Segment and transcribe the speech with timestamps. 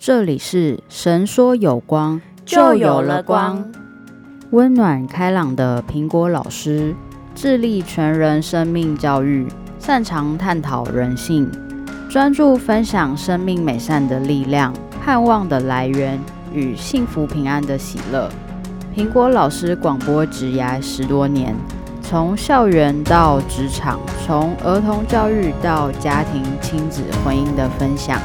[0.00, 3.68] 这里是神说有光，就有了光。
[4.50, 6.94] 温暖开朗的苹果老师，
[7.34, 9.48] 致力全人生命教育，
[9.80, 11.50] 擅长探讨人性，
[12.08, 14.72] 专注分享生命美善的力量、
[15.04, 16.16] 盼望的来源
[16.54, 18.30] 与幸福平安的喜乐。
[18.96, 21.56] 苹果老师广播职涯十多年，
[22.00, 28.20] 从校园到职场，从儿童教育到家庭、亲子、婚姻的分享。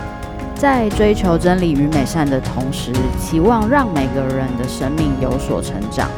[0.64, 6.10] 在追求真理与美善的同时，期望让每个人的生命有所成长。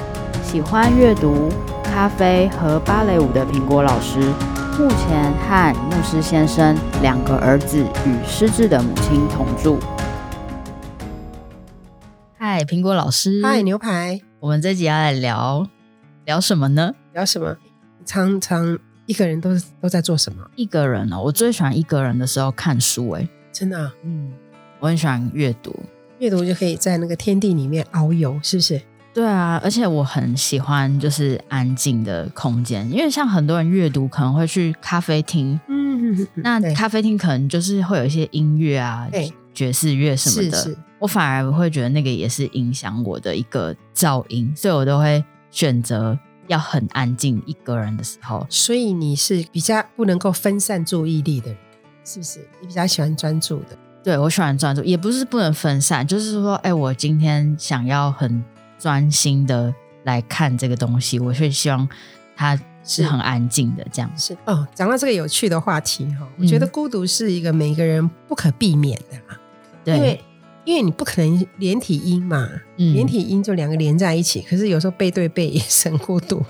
[0.43, 1.51] 喜欢阅读、
[1.83, 4.19] 咖啡和芭蕾舞的苹果老师，
[4.77, 9.79] 目前和牧师先生两个儿子与失智的母亲同住。
[12.37, 15.65] 嗨，苹果老师，嗨，牛排，我们这集要来聊
[16.23, 16.93] 聊什么呢？
[17.13, 17.57] 聊什么？
[18.05, 18.77] 常常
[19.07, 19.49] 一个人都
[19.81, 20.45] 都在做什么？
[20.55, 23.09] 一个人哦，我最喜欢一个人的时候看书。
[23.09, 23.27] 哎。
[23.55, 24.33] 真的，嗯，
[24.81, 25.73] 我很喜欢阅读，
[26.19, 28.81] 阅读就可以在那个天地里面遨游，是不是？
[29.13, 39.07] 对啊，而且我很喜欢就是安静的空间，因为像很多人阅读可能会去咖啡厅，嗯，那咖啡厅可能就是会有一些音乐啊，
[39.53, 48.45] 爵士乐什么的，我反而会觉得那个也是影响我的一个噪音，所以我都会选择要很安静一个人的时候。
[48.49, 51.57] 所以你是比较不能够分散注意力的人。
[52.05, 53.77] 是不是你比较喜欢专注的？
[54.03, 58.43] 对我喜欢专注，也不是不能分散，就是说，哎，我今天想要很
[58.77, 61.89] 专心的来看这个东西，我是希望
[62.35, 64.11] 它是很安静的这样。
[64.15, 69.35] 是哦，讲到这个有趣的话题哈，我觉得孤独是一个每一个人不可避免的嘛，
[69.83, 69.95] 对。
[69.97, 70.23] 因为
[70.81, 76.43] 你不可能连体婴嘛，连体婴就两个连在一起，可是有时候背对背也很孤独。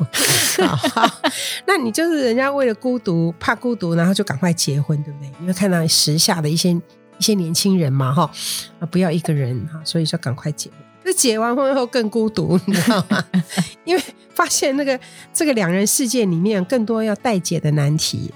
[1.67, 5.30] 那你就是人家为了孤独怕孤独，然后就赶快结婚，对不对？
[5.39, 8.31] 你会看到时下的一些一些年轻人嘛，哈
[8.80, 10.79] 啊，不要一个人哈，所以就赶快结婚。
[11.03, 13.23] 这结完婚后更孤独，你知道吗？
[13.85, 14.02] 因为
[14.33, 15.00] 发现那个
[15.33, 18.34] 这个两人世界里面更多要待解的难题，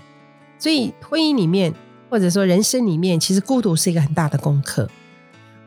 [0.59, 1.73] 所以婚姻里面
[2.09, 4.89] 或者说人生里面，其实孤独是一个很大的功课。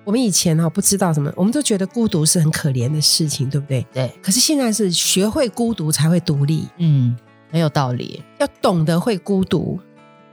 [0.05, 3.87] 我们以前哈不知道什么，我们都觉得孤独是很可怜的事情，对不对？
[3.93, 4.13] 对。
[4.23, 7.17] 可是现在是学会孤独才会独立，嗯，
[7.51, 8.23] 很有道理。
[8.39, 9.79] 要懂得会孤独，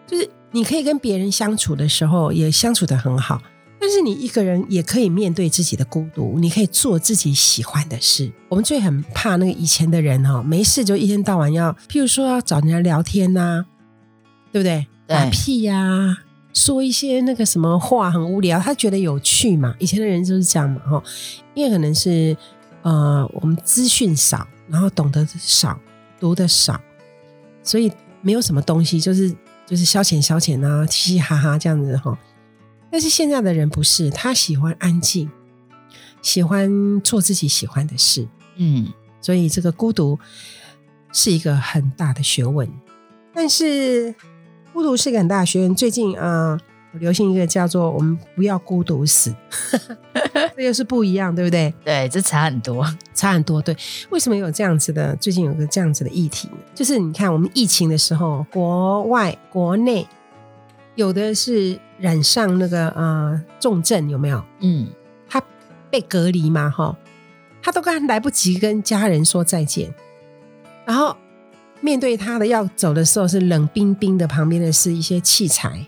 [0.07, 3.41] 就是你可以跟别人相处的时候也相处的很好，
[3.79, 8.31] 但是你一个人也可以面对自己的孤独，你可以做自己喜欢的事。
[8.49, 13.65] 我们最很怕那个以前的人哈，没事就一天到晚要，譬如说要找人家聊天呐，
[14.51, 14.87] 对不对？
[15.05, 16.17] 打屁呀。
[16.51, 19.75] 说一些那个什么话很无聊，他觉得有趣嘛？
[19.79, 21.03] 以前的人就是这样嘛，哈，
[21.53, 22.35] 因为可能是
[22.81, 25.79] 呃我们资讯少，然后懂得少，
[26.19, 26.81] 读的少，
[27.61, 29.29] 所以没有什么东西，就是
[29.67, 32.17] 就是消遣消遣啊，嘻嘻哈哈这样子哈。
[32.91, 35.29] 但是现在的人不是，他喜欢安静，
[36.23, 38.27] 喜欢做自己喜欢的事，
[38.57, 40.17] 嗯，所以这个孤独
[41.13, 42.67] 是一个很大的学问，
[43.33, 44.15] 但是。
[44.79, 45.75] 孤独是一个很大的学问。
[45.75, 46.57] 最近啊，
[46.93, 49.35] 流行一个叫做“我们不要孤独死”，
[50.55, 51.73] 这又是不一样，对不对？
[51.83, 53.61] 对，这差很多，差很多。
[53.61, 53.75] 对，
[54.09, 55.13] 为什么有这样子的？
[55.17, 56.55] 最近有个这样子的议题呢？
[56.73, 60.07] 就是你看，我们疫情的时候，国外、国内
[60.95, 64.41] 有的是染上那个呃重症，有没有？
[64.61, 64.87] 嗯，
[65.27, 65.43] 他
[65.91, 66.97] 被隔离嘛，哈，
[67.61, 69.93] 他都刚来不及跟家人说再见，
[70.85, 71.17] 然后。
[71.81, 75.87] 面对他的要走的时候是冷冰冰的，旁边的是一些器材，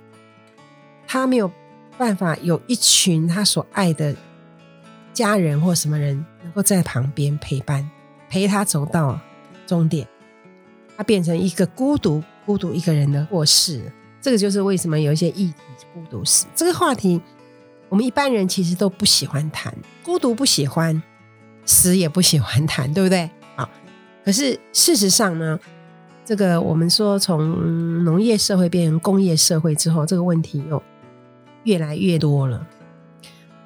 [1.05, 1.51] 他没有
[1.97, 4.15] 办法有一群他所爱的
[5.13, 7.89] 家人或什么人能够在旁边陪伴
[8.29, 9.19] 陪他走到
[9.67, 10.07] 终点，
[10.95, 13.91] 他变成一个孤独孤独一个人的过世。
[14.21, 15.55] 这个就是为什么有一些议题
[15.93, 17.19] 孤独死这个话题，
[17.89, 21.01] 我们一般人其实都不喜欢谈孤独，不喜欢
[21.65, 23.29] 死也不喜欢谈，对不对？
[23.55, 23.69] 好，
[24.23, 25.59] 可是事实上呢？
[26.23, 30.81] 这个我们说，从农业社会变成工业社会之后，这个问题又
[31.63, 32.65] 越来越多了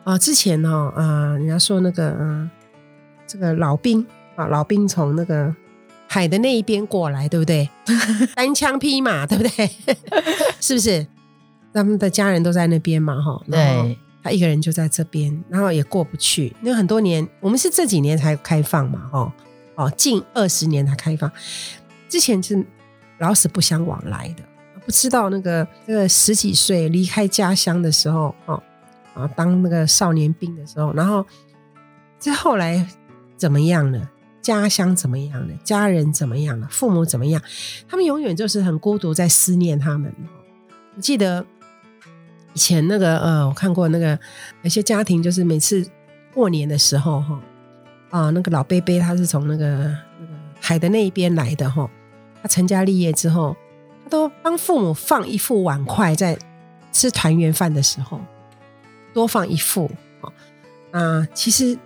[0.04, 0.18] 啊！
[0.18, 2.50] 之前呢，啊，人家说那个，啊，
[3.28, 5.54] 这个老兵啊，老兵从那个
[6.08, 7.70] 海的那一边过来，对不对？
[8.36, 9.70] 单枪匹马，对不对？
[10.60, 11.06] 是不是？
[11.74, 13.42] 他们的家人都在那边嘛，哈。
[13.50, 13.98] 对。
[14.24, 16.52] 他一个人就在这边，然后也过不去。
[16.62, 19.34] 那很多年，我们是这几年才开放嘛，哈，
[19.76, 21.32] 哦，近二十年才开放。
[22.08, 22.66] 之前是
[23.20, 24.44] 老死不相往来的，
[24.86, 28.62] 不知道那个这个十几岁离开家乡的时候，哦
[29.14, 31.26] 啊，当那个少年兵的时候，然后
[32.20, 32.86] 这后来
[33.38, 34.10] 怎么样了？
[34.42, 35.54] 家乡怎么样了？
[35.64, 36.68] 家人怎么样了？
[36.70, 37.42] 父母怎么样？
[37.88, 40.14] 他们永远就是很孤独，在思念他们。
[40.96, 41.44] 我记得
[42.54, 44.20] 以前那个呃，我看过那个
[44.62, 45.84] 有些家庭，就是每次
[46.32, 47.42] 过年的时候哈
[48.12, 49.92] 啊，那个老贝贝他是从那个
[50.68, 51.88] 海的那一边来的哈，
[52.42, 53.56] 他成家立业之后，
[54.04, 56.36] 他都帮父母放一副碗筷，在
[56.92, 58.20] 吃团圆饭的时候
[59.14, 59.86] 多放一副
[60.22, 60.34] 啊。
[60.92, 61.78] 那其实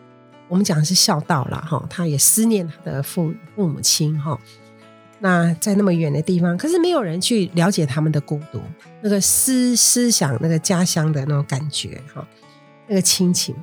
[0.48, 4.40] 我们讲的是孝道了哈，他也思念他的父父母亲哈。
[5.20, 8.62] 那在那么远的地方，可是没有人去了解他们的孤独，
[9.02, 12.26] 那个思思想，那个家乡的那种感觉，哈，
[12.88, 13.54] 那个亲情。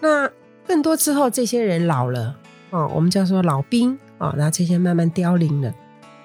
[0.00, 0.30] 那
[0.66, 2.36] 更多之后，这些人老了，
[2.70, 5.74] 哦，我们叫做老兵啊，然后这些慢慢凋零了，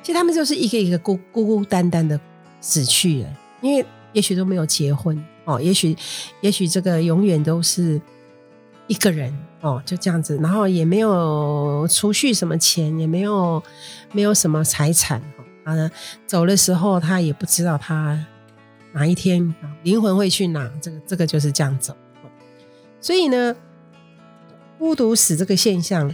[0.02, 2.20] 其实他们就是一个一个孤孤孤单单的
[2.60, 3.30] 死去了，
[3.62, 5.96] 因为也许都没有结婚，哦，也许
[6.42, 8.02] 也许这个永远都是
[8.88, 9.34] 一个人。
[9.64, 13.64] 哦，就这样子，然后也没有储蓄什么钱，也没有
[14.12, 15.22] 没有什么财产。
[15.64, 15.90] 啊，
[16.28, 18.20] 走的时候他也不知道他
[18.92, 21.96] 哪一天灵魂会去哪，这个这个就是这样走。
[23.00, 23.56] 所以呢，
[24.78, 26.14] 孤独死这个现象，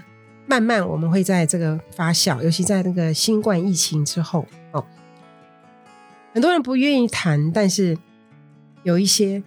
[0.49, 4.83] 慢慢我们会在这个发酵，尤其在那个新冠疫情之后，哦，
[6.33, 7.97] 很多人不愿意谈，但是
[8.83, 9.41] 有一些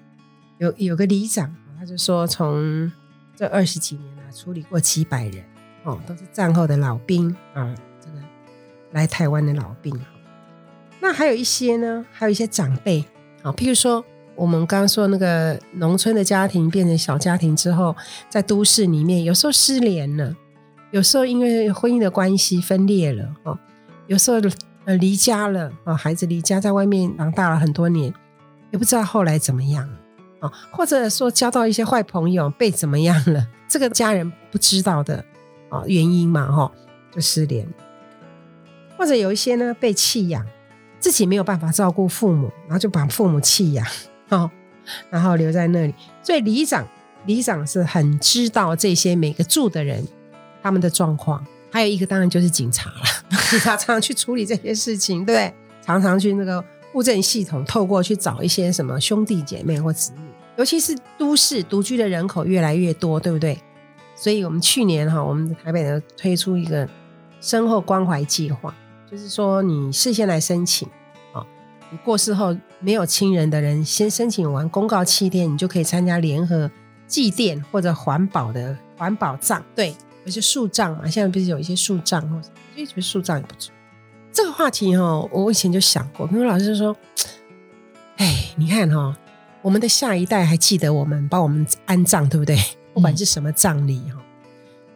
[0.58, 2.90] 有有个里长，他就说从。
[3.34, 5.42] 这二十几年啊，处理过几百人
[5.84, 8.16] 哦，都是战后的老兵啊，这个
[8.92, 9.98] 来台湾的老兵。
[11.00, 13.02] 那还有一些呢，还有一些长辈
[13.42, 14.04] 啊，譬如说
[14.36, 17.96] 我们刚刚说那个农村的家庭变成小家庭之后，
[18.28, 20.36] 在都市里面，有时候失联了，
[20.92, 23.58] 有时候因为婚姻的关系分裂了哦，
[24.06, 24.36] 有时候
[24.84, 28.12] 呃离家了啊，孩子离家在外面长大了很多年，
[28.70, 29.88] 也不知道后来怎么样。
[30.40, 33.46] 啊，或者说交到一些坏朋友，被怎么样了？
[33.68, 35.24] 这个家人不知道的
[35.70, 36.70] 啊原因嘛，哈，
[37.10, 37.66] 就失联。
[38.98, 40.44] 或者有一些呢被弃养，
[40.98, 43.86] 自己没有办法照顾父母，然后就把父母弃养，
[44.28, 44.50] 哦，
[45.08, 45.94] 然后留在那里。
[46.22, 46.86] 所以里长，
[47.24, 50.06] 里长是很知道这些每个住的人
[50.62, 51.44] 他们的状况。
[51.70, 53.02] 还有一个当然就是警察了，
[53.50, 55.54] 警察常常去处理这些事情，对不对？
[55.84, 56.62] 常常去那个
[56.94, 60.22] 物证系统，透过去找一些什么兄弟姐妹或子女。
[60.56, 63.58] 尤其是都市独居的人口越来越多，对不对？
[64.14, 66.86] 所以我们去年哈，我们台北呢推出一个
[67.40, 68.74] 身后关怀计划，
[69.10, 70.86] 就是说你事先来申请，
[71.32, 71.42] 啊，
[71.90, 76.70] 你过世后没有亲人的人，先申请完公告七天，你就可以参加联合
[77.06, 83.72] 祭奠或者环保的环保葬，对，有些树葬嘛，现在不是有一些树葬，或者我觉得树葬也不错。
[84.32, 86.96] 这个话题哈，我以前就想过，跟老师就说，
[88.16, 89.16] 哎，你看哈。
[89.60, 92.58] 我们的下一代还记得我们帮我们安葬，对不对？
[92.92, 94.20] 不管是什么葬礼哈，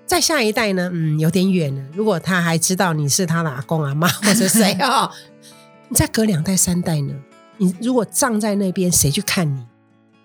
[0.05, 1.81] 在下一代呢，嗯，有点远了。
[1.95, 5.09] 如果他还知道你是他的阿公阿妈或者谁哦，
[5.89, 7.15] 你再隔两代三代呢？
[7.59, 9.65] 你如果葬在那边，谁去看你？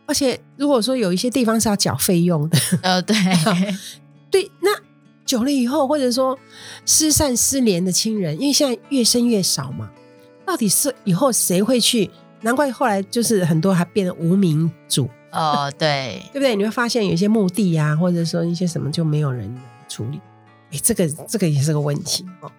[0.08, 3.16] 而且如果说有一些地方是要缴费用的，呃，对
[4.32, 4.72] 对，那
[5.32, 6.38] 久了以后，或者说
[6.86, 9.90] 失散失联的亲人，因为现在越生越少嘛，
[10.46, 12.12] 到底是以后谁会去？
[12.42, 16.54] 难怪后来就是很多还变得无名主哦，对对不对？
[16.54, 19.56] 你会发现有一些墓地啊，或者说一些什么就没有人
[19.88, 20.20] 处理，
[20.72, 22.52] 哎，这个这个也是个问题哦。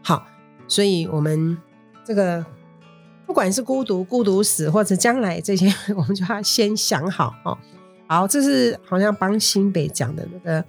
[0.00, 0.24] 好，
[0.68, 1.58] 所以我们
[2.04, 2.46] 这个
[3.26, 5.66] 不管是孤独、孤独死，或者将来这些，
[5.96, 7.58] 我们就要先想好哦。
[8.06, 10.64] 好，这是好像帮新北讲的那个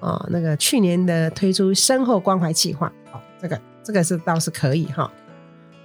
[0.00, 5.10] 哦，那个去年的推出身后关怀计划哦，这个这个是倒是可以哈，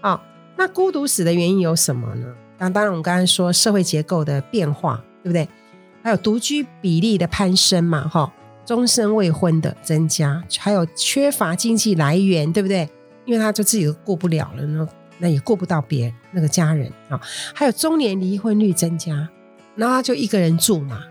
[0.01, 0.23] 好。
[0.55, 2.27] 那孤独死的原因有什么呢？
[2.59, 5.49] 当当然，我们刚才说社会结构的变化，对不对？
[6.03, 8.31] 还有独居比例的攀升嘛，哈，
[8.63, 12.87] 终身未婚的增加，还有缺乏经济来源，对不对？
[13.25, 17.19] 因为他就自己都过不了了，那那也过不到别人那个家人啊。
[17.55, 19.27] 还有中年离婚率增加，
[19.73, 21.03] 那他就一个人住嘛。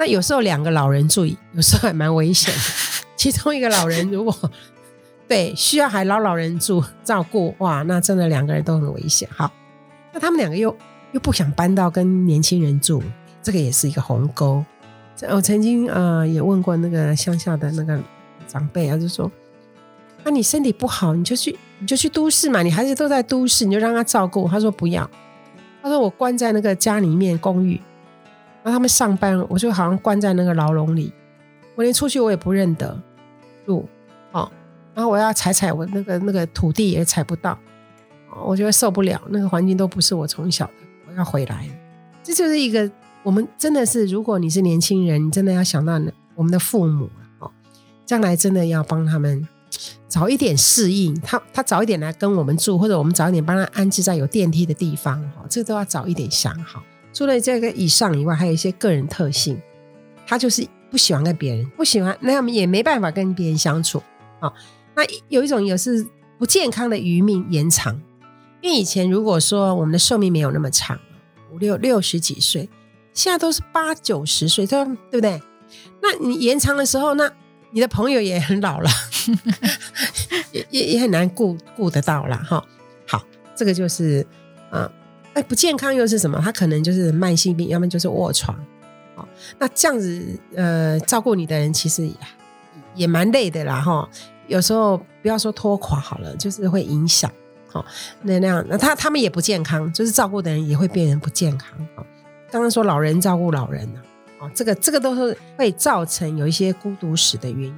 [0.00, 2.60] 那有时候两个老人住，有时候还蛮危险的。
[3.16, 4.34] 其中一个老人如果
[5.28, 9.28] 对，需要还老老人住照顾哇，那真的两个人都很危险。
[9.30, 9.52] 好，
[10.14, 10.74] 那他们两个又
[11.12, 13.02] 又不想搬到跟年轻人住，
[13.42, 14.64] 这个也是一个鸿沟。
[15.28, 18.00] 我曾经呃也问过那个乡下的那个
[18.48, 19.30] 长辈啊，就说：
[20.24, 24.48] 那你身体不好，你就去你就去都市嘛，你孩子都在都市，你就让他照顾。
[24.48, 25.08] 他说不要，
[25.82, 27.78] 他说我关在那个家里面公寓，
[28.62, 31.12] 那他们上班，我就好像关在那个牢笼里，
[31.74, 33.00] 我连出去我也不认得
[33.66, 33.88] 路。
[34.32, 34.50] 哦
[34.92, 37.56] 然后我要踩踩我那个那个土地也踩不到，
[38.44, 40.72] 我觉得受不了，那个环境都不是我从小的，
[41.08, 41.64] 我要回来。
[42.22, 42.90] 这就是一个
[43.22, 45.98] 我们真的是，如果你是年轻人，你真的要想到
[46.34, 47.50] 我们的父母哦，
[48.04, 49.46] 将来真的要帮他们
[50.08, 56.82] 早一点适应，他他早一点来跟我们住，或者我们早一点帮他安置在有电梯的地方，哈，这都要早一点想好。
[57.12, 59.60] 除了这个以上以外，还有一些个人特性，
[60.26, 64.02] 他就是不喜欢跟别人，不喜欢，那我们也没办法跟别人相处
[64.40, 64.52] 啊。
[64.94, 66.06] 那有一种也是
[66.38, 68.00] 不健康的余命延长，
[68.60, 70.98] 因为以前如果说我们的寿命没有那么长，
[71.52, 72.68] 五六六十几岁，
[73.12, 75.40] 现在都是八九十岁，对对不对？
[76.02, 77.30] 那你延长的时候，那
[77.70, 78.90] 你的朋友也很老了。
[80.52, 82.64] 也也也很难顾顾得到了哈。
[83.06, 83.24] 好，
[83.54, 84.26] 这个就是
[84.70, 84.90] 啊，
[85.34, 86.40] 哎，不健康又是什么？
[86.42, 88.56] 他可能就是慢性病，要么就是卧床。
[89.14, 89.26] 哦，
[89.58, 92.10] 那这样子呃，照顾你的人其实
[92.94, 94.08] 也蛮累的啦哈。
[94.48, 97.30] 有时候不要说拖垮好了，就是会影响。
[97.68, 97.84] 好，
[98.22, 101.78] 那那样那他他们也不健康，就是照顾的人也会变成不健康。
[101.94, 102.04] 啊，
[102.50, 104.00] 刚刚说老人照顾老人呢，
[104.40, 107.74] 哦，这个这个都是会造成有一些孤独死的原因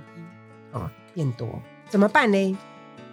[0.72, 0.90] 啊。
[1.14, 2.58] 变多怎么办呢？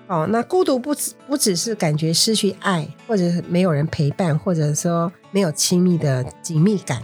[0.10, 7.04] 哦，那孤独不只不只是感觉失去爱，或者是没有人陪伴，或者说没有亲密的紧密感，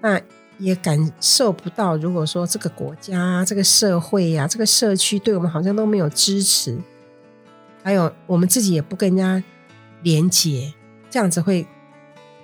[0.00, 0.20] 那
[0.58, 1.96] 也感受不到。
[1.96, 6.76] 如果说这个国家、这个社会呀、这个社区对我们好像都没有支持，
[7.84, 9.40] 还有我们自己也不跟人家
[10.02, 10.74] 连接，
[11.08, 11.64] 这样子会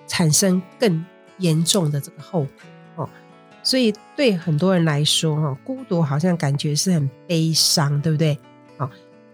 [0.06, 1.04] 产生更
[1.38, 2.42] 严重的这个后
[2.94, 3.04] 果。
[3.04, 3.10] 哦
[3.64, 8.38] 所以对很多人来说，哈，孤独好像感觉是很悲伤，对不对？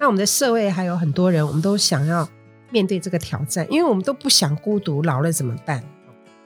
[0.04, 2.28] 那我们的社会还有很多人，我们都想要
[2.68, 5.82] 面对这个挑战，因为我们都不想孤独，老了怎么办？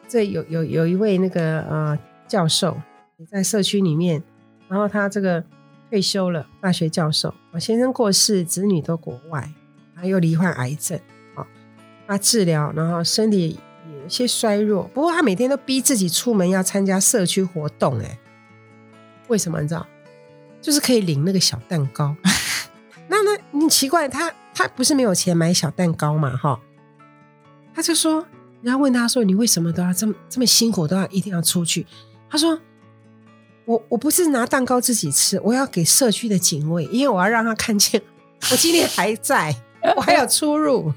[0.06, 1.98] 这有有有一位那个呃
[2.28, 2.80] 教授
[3.16, 4.22] 也在社区里面，
[4.68, 5.42] 然后他这个
[5.90, 9.52] 退休了，大学教授，我先生过世，子女都国外，
[9.96, 10.96] 他又罹患癌症，
[11.34, 11.44] 啊，
[12.06, 13.58] 他治疗，然后身体。
[14.04, 18.18] 有些衰弱，不过他每天都逼自己出门要参加社区活动，哎，
[19.26, 19.84] 为什么你知道？
[20.62, 22.14] 就是可以领那个小蛋糕。
[23.10, 26.36] 那那你奇怪，他他不是没有钱买小蛋糕嘛？
[26.36, 26.60] 哈，
[27.74, 28.26] 他就说，
[28.62, 31.86] 人家问他说，你为什么都要这么这么辛苦，都要一定要出去？
[32.30, 32.58] 他说，
[33.64, 38.00] 我我不是拿蛋糕自己吃，我要给社区的警卫，因为我要让他看见
[38.50, 39.54] 我今天还在，
[39.96, 40.92] 我还有出入，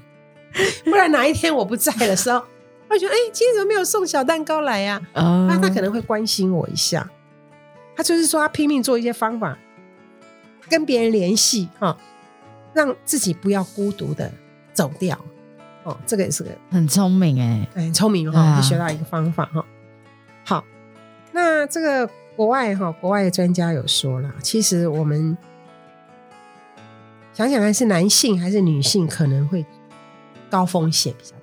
[0.84, 2.42] 不然哪一天我不在的时候。
[2.88, 5.00] 他觉得哎，今天怎么没有送小蛋糕来呀？
[5.14, 7.08] 那他可能会关心我一下。
[7.96, 9.56] 他就是说，他拼命做一些方法，
[10.68, 11.96] 跟别人联系哈，
[12.72, 14.32] 让自己不要孤独的
[14.72, 15.18] 走掉。
[15.84, 19.64] 哦，这个也是个很聪明哎，很聪明哈，就学到一个方法哈。
[20.44, 20.64] 好，
[21.32, 25.36] 那这个国外哈，国外的专家有说了，其实我们
[27.32, 29.66] 想想看，是男性还是女性可能会
[30.48, 31.34] 高风险比较。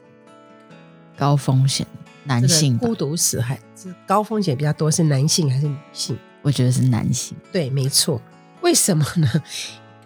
[1.17, 1.85] 高风险
[2.23, 6.17] 男性孤独死还是高风险比较多，是男性还是女性？
[6.41, 7.35] 我觉得是男性。
[7.51, 8.21] 对，没错。
[8.61, 9.27] 为什么呢？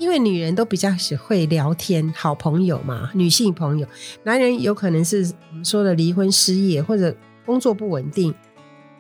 [0.04, 3.10] 因为女人都比较喜会聊天，好朋友嘛。
[3.14, 3.88] 女性朋友，
[4.24, 8.36] 男人有可能是我们说的离婚、失业或者工作不稳定，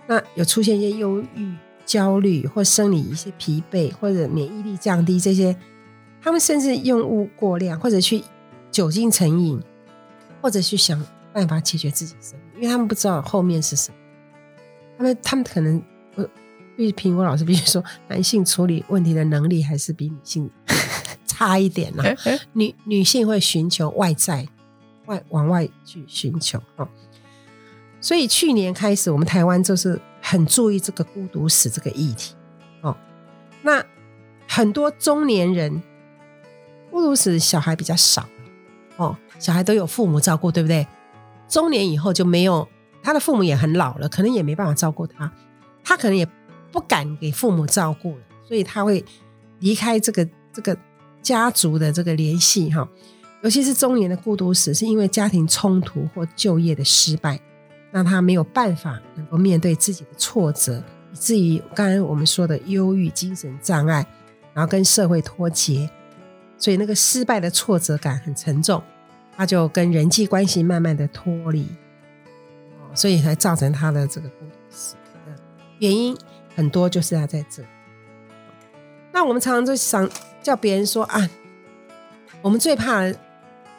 [0.08, 1.54] 那有出现一些忧郁、
[1.86, 5.54] 焦虑或生理一些疲惫或者免疫力降低这些，
[6.22, 8.24] 他们甚至用物过量，或者去
[8.72, 9.62] 酒精成瘾，
[10.42, 11.06] 或者去想。
[11.34, 13.98] 办法解决自己生命，因为他们不知道后面是什么。
[14.96, 15.82] 他们他们可能，
[16.14, 16.24] 呃，
[16.78, 20.48] 必须苹果老师必须说，男性处理问题的能力还是比女性
[21.44, 22.04] 差一点呢。
[22.54, 24.48] 女女性会寻求外在，
[25.08, 26.88] 外往外去寻求哦。
[28.00, 32.34] 所以去年开始，我们台湾就是很注意这个孤独死这个议题
[32.82, 32.96] 哦。
[33.62, 33.84] 那
[34.48, 35.82] 很多中年人
[36.90, 38.28] 孤独死小孩比较少
[38.98, 40.88] 哦，小孩都有父母照顾，对不对？
[41.50, 42.68] 中年以后就没有
[43.02, 45.32] 他的父母也很老了，可能也没办法照顾他，
[45.84, 46.26] 他可能也
[46.72, 49.04] 不敢给父母照顾了，所以他会
[49.60, 50.78] 离开这个这个
[51.24, 52.88] 家族的这个联系哈。
[53.42, 57.40] 尤其是中年的孤独死，是因为家庭冲突或就业的失败，
[57.92, 64.06] 让他没有办法能够面对自己的挫折，以至于刚才我们说的忧郁、精神障碍，
[64.54, 65.90] 然后跟社会脱节，
[66.58, 68.82] 所以那个失败的挫折感很沉重。
[69.36, 71.68] 他就跟人际关系慢慢的脱离，
[72.94, 74.94] 所以才造成他的这个孤独死
[75.26, 75.42] 的
[75.80, 76.16] 原因
[76.56, 77.64] 很多，就是他在这。
[79.12, 80.08] 那我们常常就想
[80.44, 81.28] 叫别人说啊，
[82.44, 83.12] 我们最怕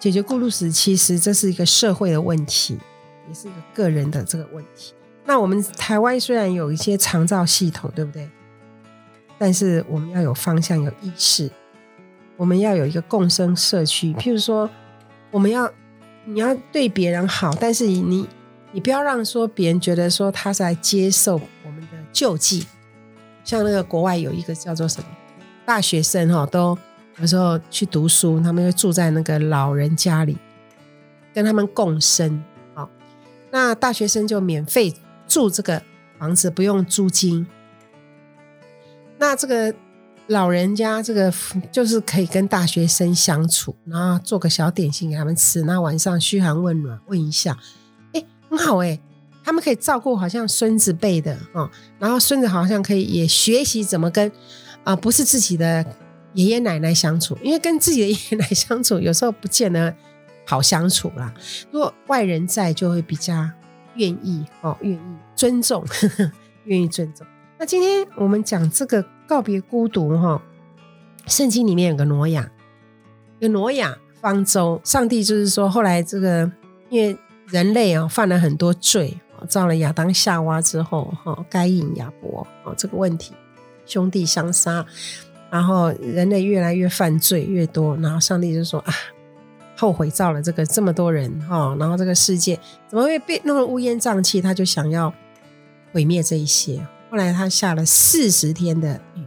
[0.00, 2.76] 解决孤独死，其实这是一个社会的问题，
[3.28, 4.94] 也是一个个人的这个问题。
[5.24, 8.28] 那我们台湾虽然有一些长照系统，对不对？
[9.38, 11.48] 但是我们要有方向、有意识，
[12.36, 14.68] 我们要有一个共生社区，譬如说。
[15.30, 15.68] 我们要，
[16.26, 18.24] 你要对别人好，但是你
[18.70, 22.64] 你不要让说别人觉得说他是来接受我们的救济。
[23.42, 25.08] 像那个国外有一个叫做什么
[25.66, 26.76] 大学生哈，都
[27.18, 30.36] 有时候去读书，他们会住在那个老人家里，
[31.32, 32.42] 跟他们共生。
[32.74, 32.88] 好，
[33.50, 34.94] 那大学生就免费
[35.26, 35.82] 住这个
[36.18, 37.46] 房子，不用租金。
[39.18, 39.74] 那这个
[40.26, 41.32] 老人家，这个
[41.72, 47.56] 就是可以跟大学生相处，然后做个小点心给他们吃，那晚上嘘寒问暖，问一下，
[48.12, 49.00] 哎，很好哎。
[49.46, 54.32] 他们可以照顾好像孙子辈的哦，然后孙子好像可以也学习怎么跟
[54.84, 55.84] 啊不是自己的
[56.34, 59.94] 爷爷奶奶相处，因为跟自己的爷爷奶奶相处有时候不见得
[60.46, 61.32] 好相处啦。
[61.70, 63.48] 如果外人在，就会比较
[63.96, 65.00] 愿意哦，愿意
[65.34, 66.32] 尊重呵呵，
[66.64, 67.26] 愿意尊重。
[67.58, 70.42] 那今天我们讲这个告别孤独哈，
[71.26, 72.50] 圣经里面有个挪亚，
[73.38, 76.50] 有挪亚方舟，上帝就是说后来这个
[76.90, 79.18] 因为人类啊犯了很多罪。
[79.46, 83.34] 造了亚当夏娃之后，哈，该隐亚伯，哦，这个问题，
[83.86, 84.84] 兄弟相杀，
[85.50, 88.92] 然后人类越来越犯罪越多，然后上帝就说啊，
[89.76, 94.40] 后悔造了这个这么多人，哈，然后这个世界怎么会变那么乌烟瘴气？
[94.40, 95.12] 他就想要
[95.92, 96.84] 毁灭这一些。
[97.10, 99.22] 后来他下了四十天的雨，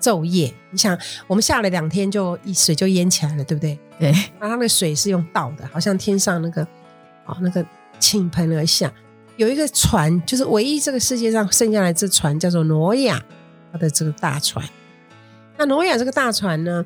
[0.00, 3.78] 昼夜，你想，我们下了两天就一水就淹起来了，对不对？
[3.98, 4.10] 对。
[4.40, 6.62] 然后那个水是用倒的，好像天上那个，
[7.26, 7.64] 哦，那个
[7.98, 8.90] 倾盆而下。
[9.36, 13.22] 有一个船，就是唯一这个世界上剩下来这船，叫做挪亚，
[13.72, 14.64] 他的这个大船。
[15.56, 16.84] 那挪亚这个大船呢，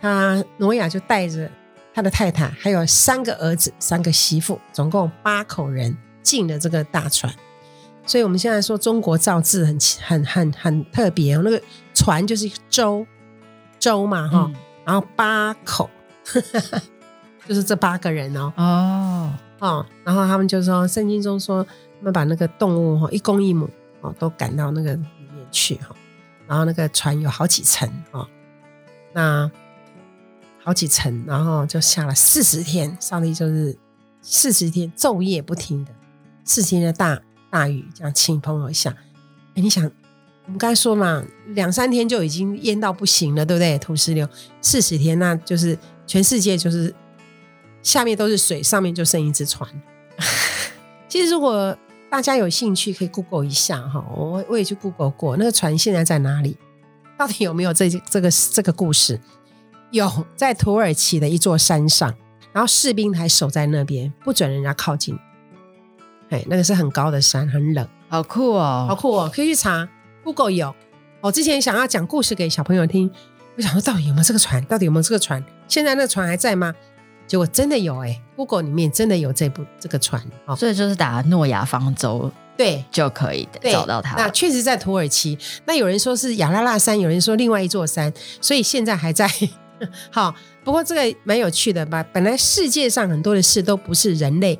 [0.00, 1.50] 他挪亚就带着
[1.94, 7.32] 他的太太，还有三个儿子、三个媳妇，总共八口人进了这个大船。
[8.04, 11.60] 所以我们现在说中国造字很很很很特别哦，那个
[11.92, 13.06] 船就是一舟
[13.78, 14.52] 舟嘛哈，
[14.84, 15.90] 然后八口，
[17.48, 21.66] 就是这八个人哦哦哦，然后他们就说圣经中说。
[21.98, 23.66] 他们把那个动物哈一公一母
[24.02, 25.96] 哦都赶到那个里面去哈，
[26.46, 28.26] 然后那个船有好几层啊，
[29.12, 29.50] 那
[30.62, 33.76] 好几层，然后就下了四十天，上帝就是
[34.20, 35.92] 四十天昼夜不停的
[36.44, 38.94] 四十天的大大雨这样倾盆而下。
[39.54, 39.84] 哎，你想
[40.44, 43.78] 我们刚才说嘛，两三天就已经淹到不行了，对不对？
[43.78, 44.28] 土石流
[44.60, 46.94] 四十天，那就是全世界就是
[47.82, 49.68] 下面都是水，上面就剩一只船。
[51.08, 51.76] 其实如果
[52.10, 56.56] 大家有兴趣可以 Google 一下哈，我我也去 Google 过那个船现在在哪里？
[57.18, 59.20] 到底有没有这这个这个故事？
[59.90, 62.14] 有，在土耳其的一座山上，
[62.52, 65.18] 然后士兵还守在那边，不准人家靠近。
[66.30, 69.88] 哎，那个是很高的山，很冷，好酷哦，好酷哦，可以去查
[70.24, 70.74] Google 有。
[71.20, 73.10] 我之前想要讲故事给小朋友听，
[73.56, 74.64] 我想说到底有没有这个船？
[74.66, 75.42] 到底有没有这个船？
[75.68, 76.74] 现在那个船还在吗？
[77.26, 84.16] 结果真的有哎，Google 里面真的有这部这个船哦，所以就是打诺亚方舟对就可以找到它。
[84.16, 89.28] 那确实在土耳其，那有人说是亚拉腊山，有人说另外一座山，所以现在还在。
[90.10, 90.34] 好，
[90.64, 92.02] 不过这个蛮有趣的吧？
[92.12, 94.58] 本来世界上很多的事都不是人类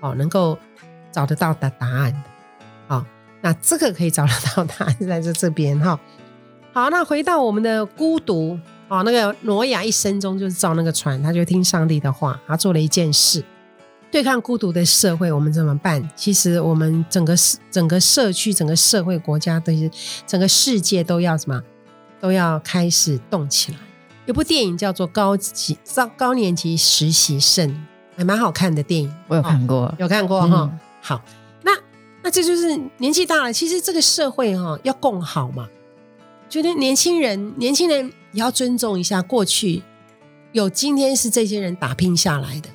[0.00, 0.58] 哦能够
[1.12, 2.22] 找得到的答案的。
[2.88, 3.04] 好，
[3.40, 6.00] 那这个可以找得到答案在这这边哈。
[6.72, 8.58] 好，那回到我们的孤独。
[8.88, 13.44] 哦，那个挪亚一生中就是造那个船，他就听上帝的话，他做了一件事，
[14.10, 16.08] 对抗孤独的社会，我们怎么办？
[16.16, 19.90] 其实我们整个社、整个社区、整个社会、国家都是
[20.26, 21.62] 整个世界都要什么？
[22.20, 23.78] 都要开始动起来。
[24.26, 27.70] 有部电影叫做《高级高高年级实习生》，
[28.16, 30.70] 还蛮好看的电影，我有看过，有看过哈。
[31.00, 31.22] 好，
[31.62, 31.72] 那
[32.22, 35.68] 那这就是年纪大了，其实这个社会哈要共好嘛。
[36.48, 39.82] 觉得年轻人，年轻人也要尊重一下过去，
[40.52, 42.68] 有今天是这些人打拼下来的。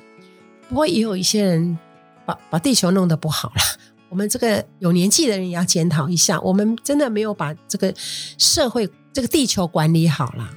[0.68, 1.78] 不过也有一些人
[2.24, 3.62] 把把地球弄得不好了。
[4.08, 10.48] 我们这个有年纪的人也要检讨一下，我们真的没有把这个社会、这个地球管理好了。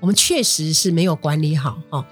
[0.00, 2.04] 我们确实是没有管理好哦。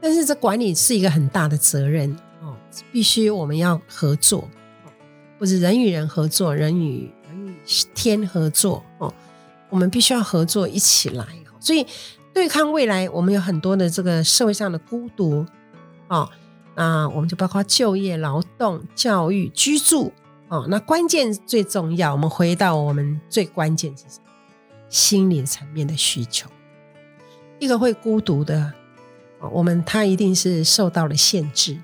[0.00, 2.56] 但是这管理是一个很大的责任哦，
[2.90, 4.48] 必须我们要合作，
[5.38, 7.54] 不是人与人合作，人与人与
[7.94, 9.12] 天合作哦。
[9.68, 11.26] 我们必须要合作一起来，
[11.60, 11.86] 所以
[12.32, 15.46] 对抗未来，我们有很多的这个社会上的孤独，
[16.08, 16.28] 哦，
[16.74, 20.12] 那我们就包括就业、劳动、教育、居住，
[20.48, 24.30] 哦，那关键最重要，我们回到我们最关键是什么？
[24.88, 26.48] 心理层面的需求。
[27.58, 28.72] 一个会孤独的，
[29.52, 31.78] 我们他一定是受到了限制，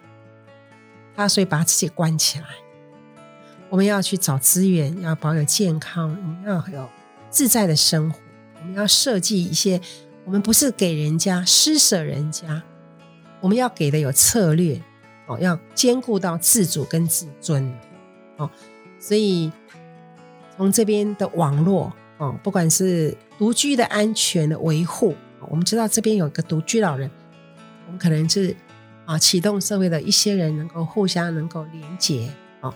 [1.15, 2.47] 他所以把自己关起来。
[3.69, 6.89] 我们要去找资源，要保有健康，我们要有。
[7.29, 8.19] 自在的生活，
[8.67, 9.81] 们要设计一些。
[10.25, 12.61] 我们不是给人家施舍人家，
[13.41, 14.77] 我们要给的有策略
[15.29, 17.73] 哦，要兼顾到自主跟自尊
[18.37, 18.51] 哦。
[18.99, 19.53] 所以
[20.57, 25.15] 从这边的网络哦，不管是独居的安全的维护
[25.49, 27.09] 我们知道这边有一个独居老人，
[27.87, 28.57] 我们可能是
[29.05, 32.29] 啊启动社会的一些人能够互相能够连接
[32.63, 32.75] 哦。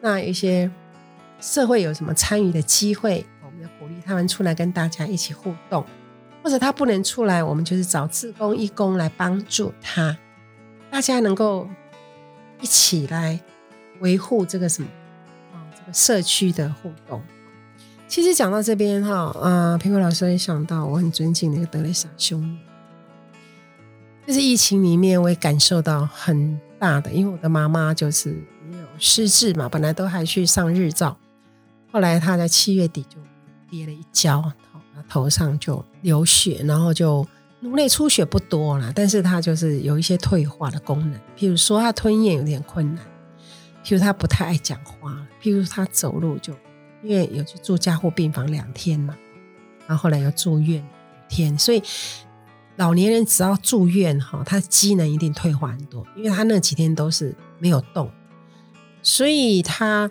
[0.00, 0.70] 那一些
[1.40, 3.26] 社会有什么参与的机会，
[4.10, 5.86] 他们出来跟大家一起互动，
[6.42, 10.16] 或者他不能出来，我们就是找志工义工来帮助他，
[10.90, 11.70] 大家能够
[12.60, 13.38] 一起来
[14.00, 14.88] 维护这个什么
[15.52, 17.22] 啊这个社区的互动。
[18.08, 22.58] 其实讲到这边哈，啊，苹果老师也想到我很尊敬的一个德雷莎修女，
[24.26, 28.30] 就是疫情里面我也感受到很大的，因为我的妈妈就是
[28.72, 31.16] 也有失智嘛，本来都还去上日照，
[31.92, 33.16] 后来她在七月底就
[33.70, 37.26] 跌了一跤，头头上就流血，然后就
[37.60, 43.04] 颅内出血不多了，但是他就是有一些退化的功能，譬如说他吞咽有点困难，
[43.84, 46.54] 譬如他不太爱讲话，譬如他走路就。
[47.02, 49.16] 因为有去住加护病房两天嘛，
[49.86, 50.86] 然后后来又住院五
[51.30, 51.82] 天，所以
[52.76, 58.10] 老年人只要住院哈，他的机能一定退化很多，因为他那几天都是没有动，
[59.02, 60.10] 所以他，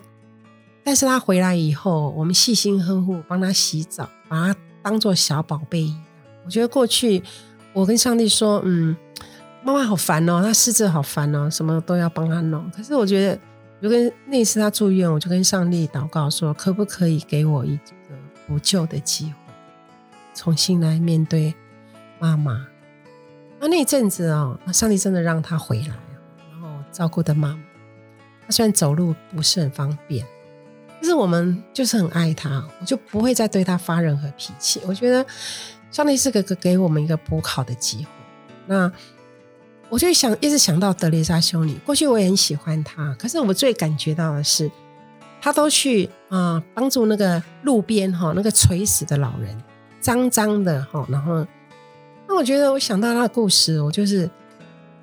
[0.90, 6.02] 但是他回来以后，我们细心呵护，帮他洗澡，把他当做小宝贝一样。
[6.44, 7.22] 我觉得过去
[7.72, 8.96] 我跟上帝说，嗯，
[9.62, 13.38] 妈妈好烦哦，他失智好烦哦，什么都要帮他弄，可是我觉得。
[13.80, 17.92] 就跟那次他住院，我就跟上帝祷告说：“可不可以给我一个
[18.46, 19.32] 补救的机会，
[20.34, 21.54] 重新来面对
[22.18, 22.66] 妈妈？”
[23.58, 25.94] 那那一阵子哦，上帝真的让他回来，
[26.50, 27.62] 然后照顾的妈妈。
[28.44, 30.26] 他虽然走路不是很方便，
[31.00, 34.80] 但是我们就是很爱他，我就不会再对他发任何脾气。
[34.86, 35.24] 我觉得
[35.90, 38.10] 上帝是个给我们一个补考的机会。
[38.66, 38.92] 那。
[39.92, 44.70] 我就想一直想到德蕾莎修女，过去我也很喜欢她，可是我最感觉到的是，
[45.40, 49.60] 她都去啊帮助那个路边哈那个垂死的老人，
[49.98, 51.44] 脏脏的哈，然后
[52.28, 54.30] 那我觉得我想到她的故事，我就是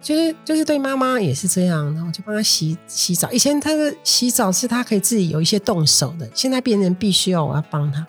[0.02, 3.32] 就是就是对妈妈也是这样，然后就帮她洗洗澡。
[3.32, 8.06] 以前她的洗澡是她可以自己有一些动手的，现在变成必须要我要帮她。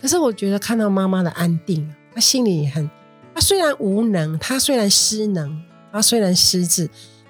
[0.00, 2.88] 可是我觉得看到妈妈的安定，她心里很，
[3.34, 5.64] 她虽然无能，她虽然失能。
[5.90, 6.86] 她虽然失智，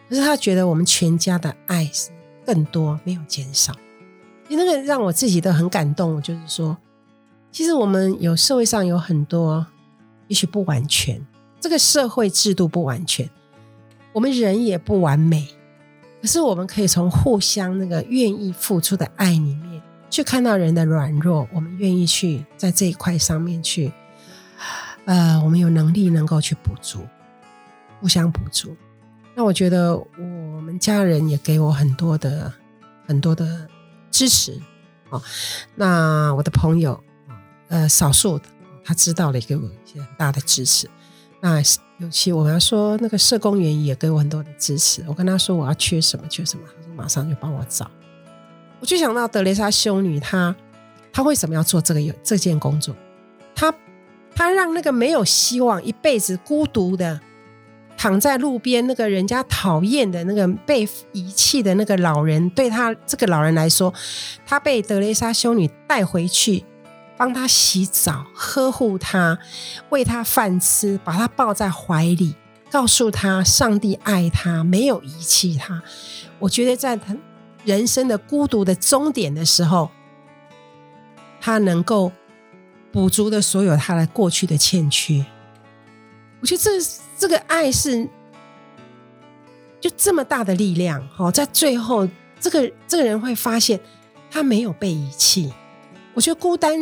[0.09, 2.11] 可是她觉得我们全家的爱是
[2.45, 3.73] 更多，没有减少。
[4.49, 6.21] 你那个让我自己都很感动。
[6.21, 6.77] 就是说，
[7.53, 9.65] 其实我们有社会上有很多，
[10.27, 11.25] 也许不完全，
[11.61, 13.31] 这个社会制度不完全，
[14.19, 15.47] 我们人也不完美。
[16.21, 23.93] 可是我们可以从互相那个愿意付出的爱里面，去看到人的软弱，我们愿意去在这一块上面去，
[25.05, 27.07] 呃，我们有能力能够去补足。
[28.01, 28.77] 互相补足，
[29.37, 32.53] 那我觉得我们家人也给我很多的
[33.07, 33.69] 很多的
[34.11, 34.61] 支持
[35.11, 35.23] 啊。
[35.77, 37.01] 那我的朋友
[37.69, 38.47] 呃，少数的
[38.85, 40.91] 他知道了，给我一些很大的支持。
[41.41, 41.63] 那
[41.99, 45.05] 尤其我跟他说，那个社工员也给我很多的支持。
[45.07, 47.91] 我跟他说我要缺什么缺什么，他说马上就帮我找。
[48.81, 50.55] 我就想到德蕾莎修女，她
[51.13, 52.95] 她为什么要做这个有这件工作？
[53.55, 53.75] 她
[54.35, 57.21] 她让那个没有希望、一辈子孤独的。
[58.01, 63.93] 躺在路边，那个人家讨厌的那个被遗弃的那个老人，对他这个老人来说，
[64.47, 66.65] 他被德蕾莎修女带回去，
[67.19, 69.39] 帮他洗澡，呵护他，
[69.91, 72.37] 喂他饭吃，把他抱在怀里，
[72.71, 75.83] 告诉他上帝爱他，没有遗弃他。
[76.39, 77.17] 我觉得在他
[77.65, 79.91] 人生的孤独的终点的时候，
[81.41, 82.13] 他能够
[82.93, 85.27] 补足的所有他的过去的欠缺。
[86.41, 86.71] 我觉得这
[87.19, 88.09] 这个爱是
[89.81, 93.81] 就这么大的力量，哦，在最后，这个这个人会发现
[94.31, 95.53] 他没有被遗弃。
[96.15, 96.73] 我觉得孤单、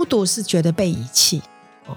[0.00, 1.42] 孤独是觉得被遗弃
[1.86, 1.94] 哦。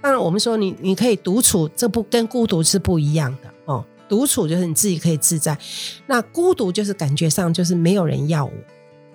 [0.00, 3.84] 当然，我们说你你可以独处，这不跟孤独是不一样的哦。
[4.08, 5.54] 独处就是你自己可以自在，
[6.06, 8.52] 那孤独就是感觉上就是没有人要我，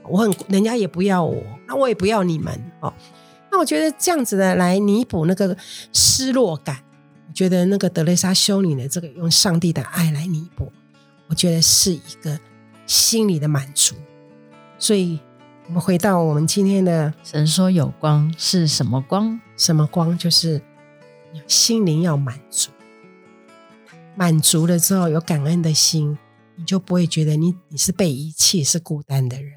[0.03, 2.93] 我很人家也不要我，那我也不要你们哦。
[3.51, 5.57] 那我觉得这样子的来弥补那个
[5.91, 6.77] 失落感，
[7.27, 10.71] 我觉得那个德蕾莎修女的这个用上帝的爱来弥补，
[11.25, 12.39] 我觉得是一个
[12.85, 13.95] 心理的满足。
[14.77, 15.19] 所以，
[15.67, 19.39] 我们回到我们今天的神说有光是什么光？
[19.57, 20.17] 什么光？
[20.17, 20.61] 就是
[21.47, 22.69] 心灵要满足，
[24.15, 26.17] 满足了之后有感恩的心，
[26.55, 29.53] 你就不会觉得你你是被遗弃、是孤单的人。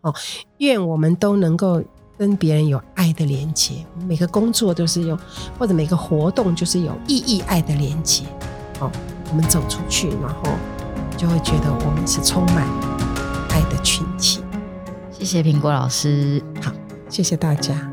[0.00, 0.14] 哦，
[0.58, 1.82] 愿我们都能够。
[2.18, 5.18] 跟别人有爱的连接，每个工作都是有，
[5.58, 8.22] 或者每个活动就是有意义爱的连接。
[8.78, 8.88] 哦，
[9.30, 10.52] 我们走出去，然后
[11.16, 12.68] 就会觉得我们是充满
[13.48, 14.41] 爱的群体。
[15.24, 16.72] 谢谢苹果老师，好，
[17.08, 17.91] 谢谢大家。